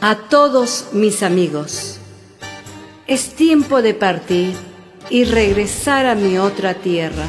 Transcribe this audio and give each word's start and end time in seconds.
A 0.00 0.14
todos 0.14 0.88
mis 0.92 1.22
amigos, 1.22 1.98
es 3.06 3.34
tiempo 3.34 3.80
de 3.80 3.94
partir 3.94 4.54
y 5.08 5.24
regresar 5.24 6.04
a 6.04 6.14
mi 6.14 6.36
otra 6.36 6.74
tierra, 6.74 7.24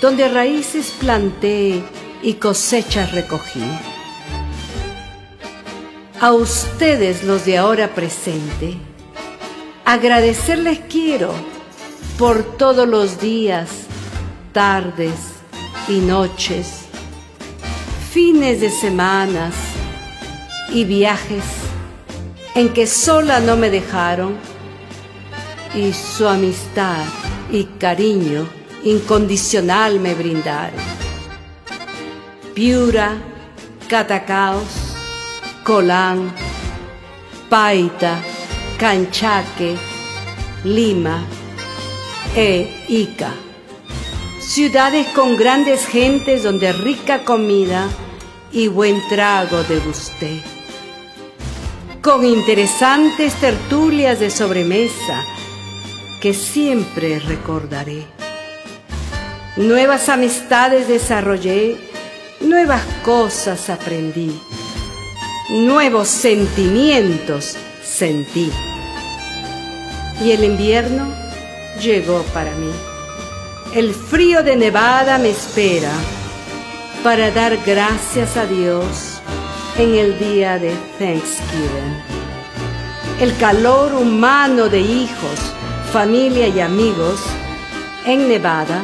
donde 0.00 0.28
raíces 0.28 0.92
planté 0.92 1.82
y 2.22 2.34
cosechas 2.34 3.10
recogí. 3.10 3.64
A 6.20 6.32
ustedes 6.32 7.24
los 7.24 7.44
de 7.44 7.58
ahora 7.58 7.92
presente, 7.92 8.76
agradecerles 9.84 10.78
quiero 10.88 11.34
por 12.18 12.56
todos 12.56 12.88
los 12.88 13.20
días, 13.20 13.68
tardes 14.52 15.18
y 15.88 15.98
noches, 15.98 16.84
fines 18.12 18.60
de 18.60 18.70
semanas 18.70 19.54
y 20.72 20.84
viajes 20.84 21.63
en 22.54 22.72
que 22.72 22.86
sola 22.86 23.40
no 23.40 23.56
me 23.56 23.68
dejaron 23.68 24.36
y 25.74 25.92
su 25.92 26.28
amistad 26.28 27.04
y 27.50 27.64
cariño 27.64 28.46
incondicional 28.84 29.98
me 29.98 30.14
brindaron. 30.14 30.80
Piura, 32.54 33.16
Catacaos, 33.88 34.94
Colán, 35.64 36.32
Paita, 37.48 38.22
Canchaque, 38.78 39.76
Lima 40.62 41.24
e 42.36 42.84
Ica. 42.88 43.32
Ciudades 44.38 45.08
con 45.08 45.36
grandes 45.36 45.86
gentes 45.86 46.44
donde 46.44 46.72
rica 46.72 47.24
comida 47.24 47.88
y 48.52 48.68
buen 48.68 49.00
trago 49.08 49.64
degusté 49.64 50.53
con 52.04 52.22
interesantes 52.26 53.32
tertulias 53.36 54.20
de 54.20 54.28
sobremesa 54.28 55.24
que 56.20 56.34
siempre 56.34 57.18
recordaré. 57.18 58.04
Nuevas 59.56 60.10
amistades 60.10 60.86
desarrollé, 60.86 61.78
nuevas 62.42 62.82
cosas 63.02 63.70
aprendí, 63.70 64.38
nuevos 65.48 66.08
sentimientos 66.08 67.56
sentí. 67.82 68.52
Y 70.22 70.32
el 70.32 70.44
invierno 70.44 71.06
llegó 71.80 72.22
para 72.34 72.50
mí. 72.50 72.70
El 73.74 73.94
frío 73.94 74.42
de 74.42 74.56
Nevada 74.56 75.16
me 75.16 75.30
espera 75.30 75.92
para 77.02 77.30
dar 77.30 77.56
gracias 77.64 78.36
a 78.36 78.44
Dios 78.44 79.13
en 79.78 79.94
el 79.94 80.18
día 80.18 80.58
de 80.58 80.70
Thanksgiving. 80.98 82.02
El 83.20 83.36
calor 83.36 83.92
humano 83.94 84.68
de 84.68 84.80
hijos, 84.80 85.38
familia 85.92 86.48
y 86.48 86.60
amigos 86.60 87.20
en 88.06 88.28
Nevada 88.28 88.82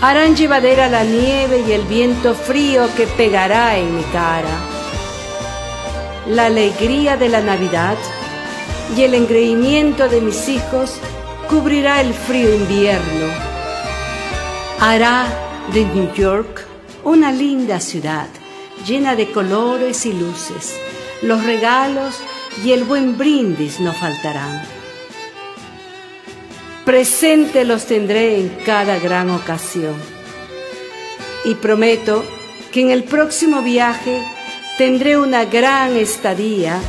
harán 0.00 0.34
llevadera 0.34 0.88
la 0.88 1.04
nieve 1.04 1.64
y 1.66 1.72
el 1.72 1.82
viento 1.82 2.34
frío 2.34 2.88
que 2.96 3.06
pegará 3.06 3.76
en 3.76 3.96
mi 3.96 4.02
cara. 4.04 4.56
La 6.26 6.46
alegría 6.46 7.16
de 7.16 7.28
la 7.28 7.40
Navidad 7.40 7.96
y 8.96 9.02
el 9.02 9.14
engreimiento 9.14 10.08
de 10.08 10.20
mis 10.20 10.48
hijos 10.48 10.96
cubrirá 11.48 12.00
el 12.00 12.14
frío 12.14 12.54
invierno. 12.54 13.26
Hará 14.80 15.26
de 15.72 15.84
New 15.84 16.12
York 16.14 16.66
una 17.04 17.30
linda 17.30 17.78
ciudad 17.78 18.26
llena 18.86 19.16
de 19.16 19.30
colores 19.30 20.06
y 20.06 20.12
luces. 20.12 20.74
Los 21.22 21.44
regalos 21.44 22.20
y 22.64 22.72
el 22.72 22.84
buen 22.84 23.16
brindis 23.16 23.80
no 23.80 23.92
faltarán. 23.92 24.62
Presente 26.84 27.64
los 27.64 27.86
tendré 27.86 28.40
en 28.40 28.48
cada 28.66 28.98
gran 28.98 29.30
ocasión. 29.30 29.94
Y 31.44 31.54
prometo 31.54 32.24
que 32.72 32.80
en 32.80 32.90
el 32.90 33.04
próximo 33.04 33.62
viaje 33.62 34.22
tendré 34.78 35.16
una 35.16 35.44
gran 35.44 35.96
estadía 35.96 36.80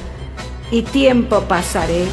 y 0.71 0.81
tiempo 0.81 1.41
pasaré 1.41 2.05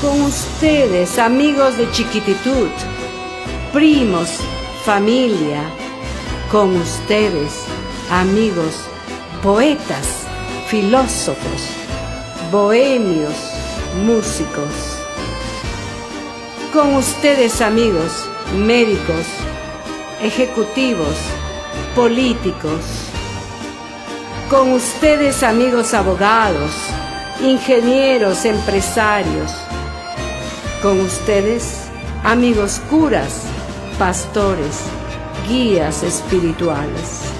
con 0.00 0.20
ustedes, 0.22 1.18
amigos 1.18 1.76
de 1.76 1.90
chiquititud, 1.90 2.68
primos, 3.72 4.38
familia, 4.84 5.62
con 6.50 6.74
ustedes 6.74 7.69
amigos, 8.10 8.74
poetas, 9.40 10.26
filósofos, 10.66 11.62
bohemios, 12.50 13.34
músicos. 14.04 14.98
Con 16.72 16.94
ustedes 16.96 17.60
amigos, 17.60 18.28
médicos, 18.56 19.26
ejecutivos, 20.20 21.16
políticos. 21.94 22.80
Con 24.48 24.72
ustedes 24.72 25.44
amigos 25.44 25.94
abogados, 25.94 26.72
ingenieros, 27.40 28.44
empresarios. 28.44 29.52
Con 30.82 30.98
ustedes 31.00 31.84
amigos 32.24 32.80
curas, 32.90 33.42
pastores, 33.98 34.80
guías 35.48 36.02
espirituales. 36.02 37.39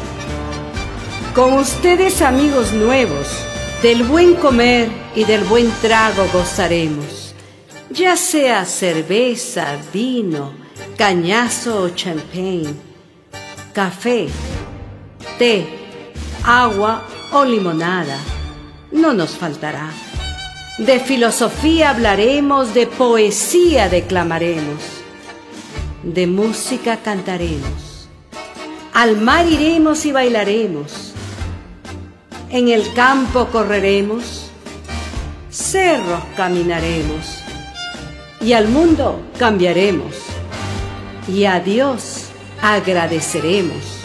Con 1.35 1.53
ustedes 1.53 2.23
amigos 2.23 2.73
nuevos, 2.73 3.29
del 3.83 4.03
buen 4.03 4.35
comer 4.35 4.89
y 5.15 5.23
del 5.23 5.45
buen 5.45 5.71
trago 5.81 6.27
gozaremos, 6.33 7.37
ya 7.89 8.17
sea 8.17 8.65
cerveza, 8.65 9.79
vino, 9.93 10.53
cañazo 10.97 11.85
o 11.85 11.89
champagne, 11.91 12.75
café, 13.73 14.27
té, 15.39 15.69
agua 16.43 17.07
o 17.31 17.45
limonada, 17.45 18.19
no 18.91 19.15
nos 19.15 19.37
faltará. 19.37 19.89
De 20.79 20.99
filosofía 20.99 21.91
hablaremos, 21.91 22.75
de 22.75 22.89
poesía 22.89 23.89
declamaremos, 23.89 24.83
de 26.03 26.27
música 26.27 26.97
cantaremos, 26.97 28.09
al 28.93 29.17
mar 29.21 29.47
iremos 29.47 30.05
y 30.07 30.11
bailaremos 30.11 31.10
en 32.51 32.69
el 32.69 32.93
campo 32.95 33.47
correremos, 33.47 34.51
cerros 35.51 36.23
caminaremos, 36.37 37.39
y 38.41 38.55
al 38.55 38.69
mundo 38.69 39.21
cambiaremos, 39.39 40.17
y 41.29 41.45
a 41.45 41.61
Dios 41.61 42.27
agradeceremos. 42.61 43.99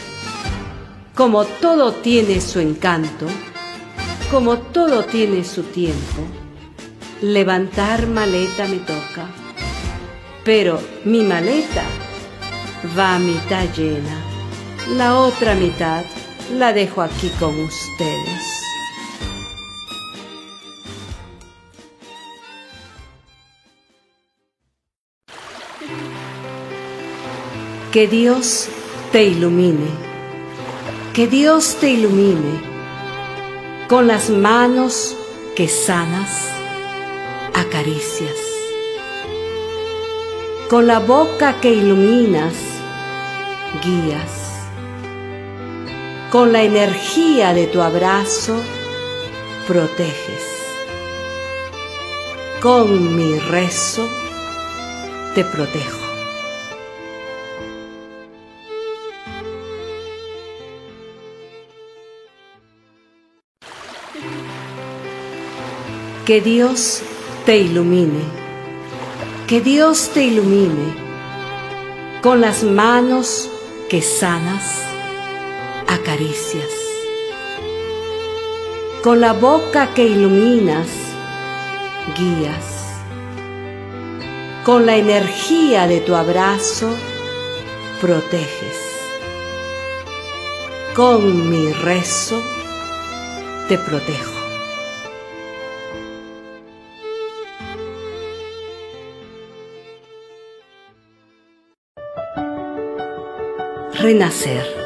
Como 1.16 1.46
todo 1.46 1.94
tiene 1.94 2.40
su 2.40 2.60
encanto, 2.60 3.26
como 4.30 4.58
todo 4.58 5.06
tiene 5.06 5.44
su 5.44 5.64
tiempo, 5.64 6.22
levantar 7.22 8.06
maleta 8.06 8.68
me 8.68 8.78
toca, 8.78 9.28
pero 10.44 10.80
mi 11.04 11.22
maleta 11.22 11.84
va 12.98 13.16
a 13.16 13.20
mitad 13.20 13.66
llena, 13.76 14.22
la 14.96 15.16
otra 15.16 15.56
mitad 15.56 16.04
la 16.52 16.74
dejo 16.74 17.02
aquí 17.02 17.30
con 17.40 17.60
ustedes. 17.60 18.44
Que 27.92 28.08
Dios 28.08 28.68
te 29.12 29.24
ilumine, 29.24 29.88
que 31.14 31.28
Dios 31.28 31.78
te 31.80 31.92
ilumine 31.92 32.60
con 33.88 34.08
las 34.08 34.30
manos 34.30 35.16
que 35.56 35.70
sanas, 35.70 36.50
acaricias, 37.54 38.36
con 40.70 40.88
la 40.88 41.00
boca 41.00 41.62
que 41.62 41.72
iluminas, 41.72 42.54
guías 43.82 44.45
con 46.36 46.52
la 46.52 46.64
energía 46.64 47.54
de 47.54 47.66
tu 47.66 47.82
abrazo, 47.82 48.62
proteges. 49.70 50.44
Con 52.62 53.16
mi 53.16 53.40
rezo, 53.40 54.06
te 55.34 55.46
protejo. 55.46 55.98
Que 66.26 66.42
Dios 66.42 67.02
te 67.46 67.60
ilumine, 67.60 68.26
que 69.48 69.62
Dios 69.62 70.10
te 70.14 70.26
ilumine 70.26 70.94
con 72.22 72.42
las 72.42 72.66
manos 72.66 73.50
que 73.90 74.02
sanas 74.02 74.95
acaricias, 75.96 76.70
con 79.04 79.22
la 79.22 79.34
boca 79.34 79.94
que 79.94 80.06
iluminas, 80.06 80.88
guías. 82.18 82.76
Con 84.64 84.86
la 84.86 84.96
energía 84.96 85.88
de 85.88 86.02
tu 86.02 86.16
abrazo, 86.16 86.90
proteges. 88.02 88.80
Con 90.96 91.50
mi 91.50 91.72
rezo, 91.72 92.42
te 93.68 93.78
protejo. 93.78 94.32
Renacer. 103.94 104.85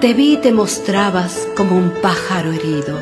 Te 0.00 0.14
vi 0.14 0.32
y 0.32 0.36
te 0.38 0.50
mostrabas 0.50 1.46
como 1.54 1.76
un 1.76 1.90
pájaro 2.00 2.52
herido, 2.52 2.96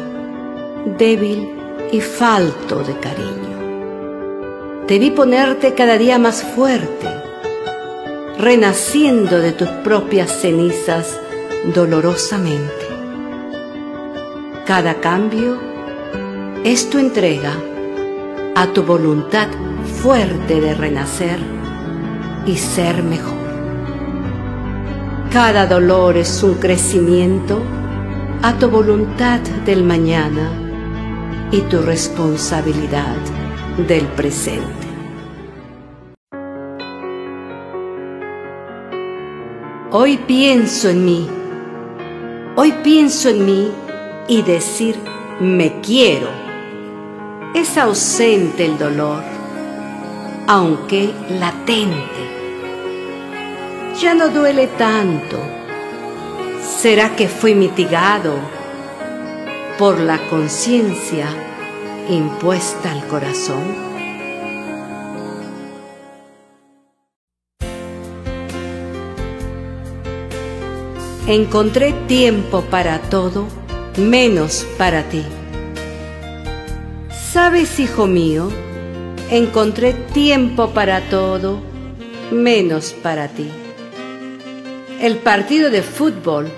débil 0.99 1.49
y 1.93 2.01
falto 2.01 2.83
de 2.83 2.99
cariño. 2.99 4.85
Te 4.89 4.99
vi 4.99 5.13
ponerte 5.13 5.75
cada 5.75 5.97
día 5.97 6.19
más 6.19 6.43
fuerte, 6.43 7.07
renaciendo 8.41 9.39
de 9.39 9.53
tus 9.53 9.69
propias 9.85 10.41
cenizas 10.41 11.21
dolorosamente. 11.73 12.89
Cada 14.67 14.95
cambio 14.95 15.57
es 16.65 16.91
tu 16.91 16.99
entrega 16.99 17.53
a 18.57 18.67
tu 18.73 18.83
voluntad 18.83 19.47
fuerte 20.03 20.61
de 20.61 20.75
renacer 20.75 21.39
y 22.45 22.57
ser 22.57 23.05
mejor. 23.05 23.38
Cada 25.33 25.67
dolor 25.67 26.17
es 26.17 26.43
un 26.43 26.55
crecimiento 26.55 27.61
a 28.41 28.59
tu 28.59 28.71
voluntad 28.71 29.41
del 29.67 29.85
mañana 29.85 30.51
y 31.53 31.61
tu 31.61 31.83
responsabilidad 31.83 33.15
del 33.87 34.07
presente. 34.07 34.65
Hoy 39.91 40.17
pienso 40.27 40.89
en 40.89 41.05
mí, 41.05 41.29
hoy 42.57 42.73
pienso 42.83 43.29
en 43.29 43.45
mí 43.45 43.71
y 44.29 44.41
decir 44.41 44.97
me 45.41 45.79
quiero. 45.83 46.29
Es 47.55 47.77
ausente 47.77 48.65
el 48.65 48.79
dolor, 48.79 49.23
aunque 50.47 51.13
latente 51.29 52.38
ya 54.01 54.15
no 54.15 54.29
duele 54.29 54.69
tanto. 54.69 55.37
¿Será 56.63 57.17
que 57.17 57.29
fui 57.29 57.55
mitigado 57.55 58.35
por 59.77 59.99
la 59.99 60.19
conciencia 60.29 61.27
impuesta 62.09 62.93
al 62.93 63.07
corazón? 63.09 63.89
Encontré 71.27 71.93
tiempo 72.07 72.63
para 72.63 73.01
todo, 73.01 73.47
menos 73.97 74.67
para 74.79 75.03
ti. 75.03 75.25
¿Sabes, 77.11 77.79
hijo 77.81 78.07
mío? 78.07 78.49
Encontré 79.31 79.93
tiempo 79.93 80.71
para 80.71 81.01
todo, 81.11 81.61
menos 82.31 82.95
para 83.03 83.29
ti 83.29 83.51
el 85.01 85.19
partido 85.19 85.71
de 85.71 85.83
fútbol, 85.83 86.51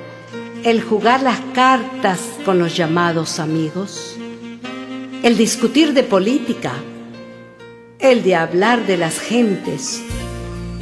el 0.64 0.80
jugar 0.80 1.22
las 1.22 1.40
cartas 1.52 2.20
con 2.44 2.58
los 2.58 2.74
llamados 2.74 3.38
amigos, 3.38 4.16
el 5.22 5.36
discutir 5.36 5.92
de 5.92 6.02
política, 6.02 6.72
el 7.98 8.22
de 8.22 8.36
hablar 8.36 8.86
de 8.86 8.96
las 8.96 9.18
gentes 9.18 10.00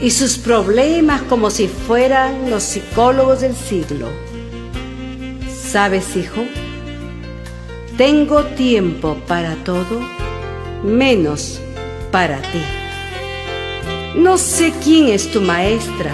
y 0.00 0.12
sus 0.12 0.38
problemas 0.38 1.22
como 1.22 1.50
si 1.50 1.66
fueran 1.66 2.49
los 2.49 2.62
psicólogos 2.62 3.40
del 3.40 3.56
siglo. 3.56 4.06
¿Sabes, 5.52 6.14
hijo? 6.16 6.44
Tengo 7.96 8.44
tiempo 8.44 9.16
para 9.26 9.56
todo, 9.64 10.00
menos 10.84 11.61
para 12.12 12.40
ti. 12.40 12.62
No 14.14 14.38
sé 14.38 14.72
quién 14.84 15.08
es 15.08 15.28
tu 15.32 15.40
maestra, 15.40 16.12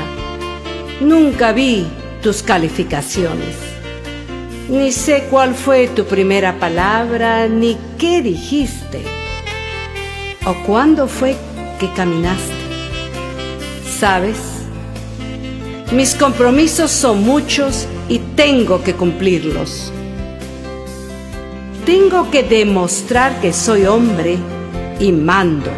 Nunca 1.00 1.52
vi 1.52 1.86
tus 2.22 2.42
calificaciones. 2.42 3.56
Ni 4.68 4.92
sé 4.92 5.24
cuál 5.28 5.54
fue 5.54 5.88
tu 5.88 6.04
primera 6.04 6.58
palabra, 6.58 7.48
ni 7.48 7.76
qué 7.98 8.22
dijiste, 8.22 9.02
o 10.46 10.54
cuándo 10.66 11.08
fue 11.08 11.36
que 11.78 11.92
caminaste. 11.92 12.54
¿Sabes? 13.98 14.38
Mis 15.92 16.14
compromisos 16.14 16.90
son 16.90 17.24
muchos 17.24 17.86
y 18.08 18.20
tengo 18.36 18.82
que 18.82 18.94
cumplirlos. 18.94 19.92
Tengo 21.84 22.30
que 22.30 22.42
demostrar 22.42 23.40
que 23.40 23.52
soy 23.52 23.84
hombre 23.84 24.38
y 24.98 25.12
mando. 25.12 25.70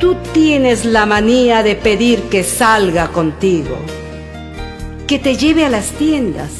Tú 0.00 0.16
tienes 0.32 0.86
la 0.86 1.04
manía 1.04 1.62
de 1.62 1.76
pedir 1.76 2.22
que 2.30 2.42
salga 2.42 3.08
contigo, 3.08 3.76
que 5.06 5.18
te 5.18 5.36
lleve 5.36 5.66
a 5.66 5.68
las 5.68 5.90
tiendas. 5.90 6.50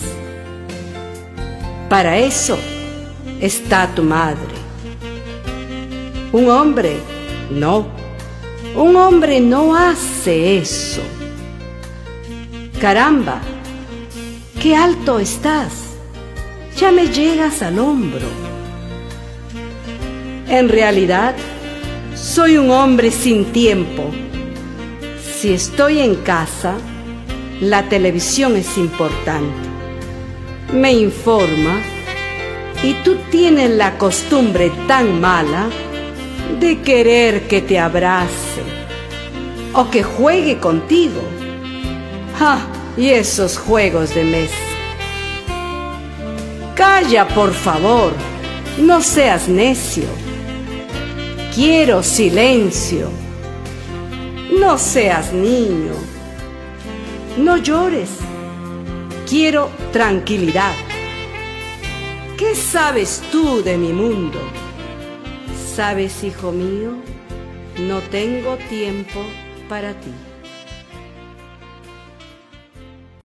Para 1.89 2.19
eso 2.19 2.59
está 3.41 3.89
tu 3.95 4.03
madre. 4.03 4.55
Un 6.33 6.51
hombre, 6.51 6.99
no. 7.51 7.87
Un 8.77 8.95
hombre 8.97 9.41
no 9.41 9.75
hace 9.75 10.59
eso. 10.59 11.01
Caramba, 12.79 13.41
qué 14.61 14.77
alto 14.77 15.19
estás. 15.19 15.73
Ya 16.77 16.93
me 16.93 17.09
llegas 17.09 17.63
al 17.63 17.79
hombro. 17.79 18.29
En 20.47 20.69
realidad, 20.69 21.35
soy 22.21 22.59
un 22.59 22.71
hombre 22.71 23.11
sin 23.11 23.47
tiempo. 23.47 24.11
Si 25.25 25.55
estoy 25.55 26.01
en 26.01 26.17
casa, 26.17 26.75
la 27.61 27.89
televisión 27.89 28.57
es 28.57 28.77
importante. 28.77 29.69
Me 30.73 30.93
informa 30.93 31.81
y 32.83 32.93
tú 33.05 33.17
tienes 33.31 33.71
la 33.71 33.97
costumbre 33.97 34.71
tan 34.87 35.21
mala 35.21 35.69
de 36.61 36.83
querer 36.83 37.49
que 37.49 37.63
te 37.63 37.79
abrace 37.79 38.63
o 39.73 39.91
que 39.91 40.03
juegue 40.03 40.59
contigo. 40.59 41.23
¡Ah! 42.39 42.67
Y 42.97 43.11
esos 43.11 43.57
juegos 43.57 44.15
de 44.15 44.25
mesa. 44.25 44.55
Calla, 46.75 47.27
por 47.29 47.55
favor. 47.55 48.13
No 48.79 49.01
seas 49.01 49.49
necio. 49.49 50.20
Quiero 51.63 52.03
silencio. 52.03 53.11
No 54.59 54.79
seas 54.79 55.31
niño. 55.31 55.93
No 57.37 57.59
llores. 57.59 58.09
Quiero 59.29 59.69
tranquilidad. 59.93 60.73
¿Qué 62.39 62.55
sabes 62.55 63.23
tú 63.31 63.63
de 63.63 63.77
mi 63.77 63.93
mundo? 63.93 64.41
Sabes, 65.77 66.25
hijo 66.25 66.51
mío, 66.51 66.93
no 67.79 68.01
tengo 68.11 68.57
tiempo 68.71 69.21
para 69.69 69.93
ti. 69.93 70.15